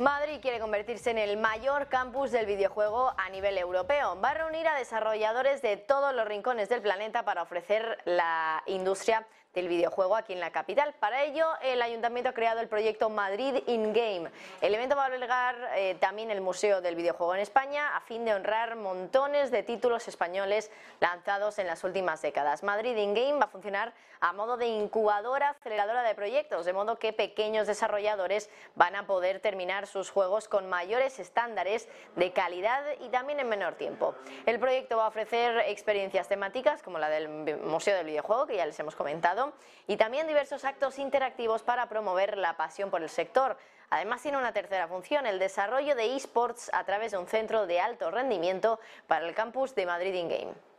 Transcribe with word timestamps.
Mother 0.00 0.19
Madrid 0.30 0.42
quiere 0.42 0.60
convertirse 0.60 1.10
en 1.10 1.18
el 1.18 1.36
mayor 1.38 1.88
campus 1.88 2.30
del 2.30 2.46
videojuego 2.46 3.12
a 3.16 3.28
nivel 3.30 3.58
europeo. 3.58 4.16
Va 4.20 4.30
a 4.30 4.34
reunir 4.34 4.68
a 4.68 4.76
desarrolladores 4.76 5.60
de 5.60 5.76
todos 5.76 6.14
los 6.14 6.24
rincones 6.24 6.68
del 6.68 6.82
planeta 6.82 7.24
para 7.24 7.42
ofrecer 7.42 7.98
la 8.04 8.62
industria 8.66 9.26
del 9.54 9.66
videojuego 9.66 10.14
aquí 10.14 10.32
en 10.32 10.40
la 10.40 10.52
capital. 10.52 10.94
Para 11.00 11.24
ello, 11.24 11.46
el 11.62 11.82
ayuntamiento 11.82 12.30
ha 12.30 12.34
creado 12.34 12.60
el 12.60 12.68
proyecto 12.68 13.10
Madrid 13.10 13.56
In 13.66 13.92
Game. 13.92 14.30
El 14.60 14.74
evento 14.74 14.94
va 14.94 15.02
a 15.02 15.06
albergar 15.06 15.56
eh, 15.74 15.96
también 15.98 16.30
el 16.30 16.40
Museo 16.40 16.80
del 16.80 16.94
Videojuego 16.94 17.34
en 17.34 17.40
España 17.40 17.96
a 17.96 18.00
fin 18.00 18.24
de 18.24 18.32
honrar 18.32 18.76
montones 18.76 19.50
de 19.50 19.64
títulos 19.64 20.06
españoles 20.06 20.70
lanzados 21.00 21.58
en 21.58 21.66
las 21.66 21.82
últimas 21.82 22.22
décadas. 22.22 22.62
Madrid 22.62 22.96
In 22.96 23.14
Game 23.14 23.38
va 23.40 23.46
a 23.46 23.48
funcionar 23.48 23.92
a 24.20 24.32
modo 24.32 24.56
de 24.56 24.66
incubadora, 24.66 25.50
aceleradora 25.50 26.02
de 26.02 26.14
proyectos, 26.14 26.66
de 26.66 26.72
modo 26.72 26.98
que 26.98 27.12
pequeños 27.12 27.66
desarrolladores 27.66 28.50
van 28.76 28.94
a 28.94 29.06
poder 29.06 29.40
terminar 29.40 29.86
sus 29.86 30.10
juegos 30.10 30.19
con 30.48 30.68
mayores 30.68 31.18
estándares 31.18 31.88
de 32.16 32.32
calidad 32.32 32.82
y 33.00 33.08
también 33.08 33.40
en 33.40 33.48
menor 33.48 33.74
tiempo. 33.74 34.14
El 34.46 34.58
proyecto 34.58 34.98
va 34.98 35.06
a 35.06 35.08
ofrecer 35.08 35.58
experiencias 35.66 36.28
temáticas 36.28 36.82
como 36.82 36.98
la 36.98 37.08
del 37.08 37.28
Museo 37.28 37.96
del 37.96 38.06
Videojuego, 38.06 38.46
que 38.46 38.56
ya 38.56 38.66
les 38.66 38.78
hemos 38.78 38.96
comentado, 38.96 39.52
y 39.86 39.96
también 39.96 40.26
diversos 40.26 40.64
actos 40.64 40.98
interactivos 40.98 41.62
para 41.62 41.88
promover 41.88 42.36
la 42.36 42.56
pasión 42.56 42.90
por 42.90 43.02
el 43.02 43.08
sector. 43.08 43.56
Además 43.88 44.22
tiene 44.22 44.38
una 44.38 44.52
tercera 44.52 44.86
función, 44.88 45.26
el 45.26 45.38
desarrollo 45.38 45.94
de 45.94 46.14
esports 46.14 46.70
a 46.72 46.84
través 46.84 47.12
de 47.12 47.18
un 47.18 47.26
centro 47.26 47.66
de 47.66 47.80
alto 47.80 48.10
rendimiento 48.10 48.78
para 49.06 49.26
el 49.26 49.34
campus 49.34 49.74
de 49.74 49.86
Madrid 49.86 50.14
In 50.14 50.69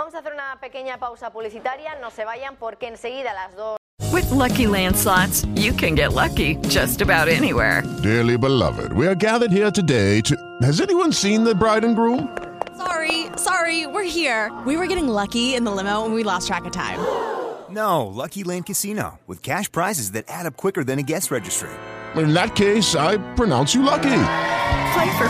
Vamos 0.00 0.14
a 0.14 0.20
hacer 0.20 0.32
una 0.32 0.58
pequeña 0.58 0.96
pausa 0.96 1.28
publicitaria, 1.28 1.94
no 2.00 2.10
se 2.10 2.24
vayan 2.24 2.56
porque 2.56 2.88
enseguida 2.88 3.32
a 3.32 3.34
las 3.34 3.54
dos 3.54 3.76
With 4.10 4.30
Lucky 4.30 4.66
Land 4.66 4.96
slots, 4.96 5.44
you 5.54 5.74
can 5.74 5.94
get 5.94 6.14
lucky 6.14 6.56
just 6.70 7.02
about 7.02 7.28
anywhere. 7.28 7.82
Dearly 8.02 8.38
beloved, 8.38 8.94
we 8.94 9.06
are 9.06 9.14
gathered 9.14 9.52
here 9.52 9.70
today 9.70 10.22
to. 10.22 10.34
Has 10.62 10.80
anyone 10.80 11.12
seen 11.12 11.44
the 11.44 11.54
bride 11.54 11.84
and 11.84 11.94
groom? 11.94 12.34
Sorry, 12.78 13.26
sorry, 13.36 13.86
we're 13.86 14.08
here. 14.08 14.50
We 14.64 14.78
were 14.78 14.86
getting 14.86 15.06
lucky 15.06 15.54
in 15.54 15.64
the 15.64 15.70
limo 15.70 16.06
and 16.06 16.14
we 16.14 16.24
lost 16.24 16.46
track 16.48 16.64
of 16.64 16.72
time. 16.72 16.98
No, 17.70 18.06
Lucky 18.06 18.42
Land 18.42 18.66
Casino, 18.66 19.20
with 19.28 19.42
cash 19.42 19.70
prizes 19.70 20.10
that 20.12 20.24
add 20.28 20.44
up 20.44 20.56
quicker 20.56 20.82
than 20.82 20.98
a 20.98 21.04
guest 21.04 21.30
registry. 21.30 21.68
In 22.16 22.32
that 22.32 22.56
case, 22.56 22.96
I 22.96 23.18
pronounce 23.36 23.76
you 23.76 23.82
lucky. 23.82 24.10